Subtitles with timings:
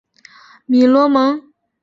[0.65, 1.53] 米罗蒙。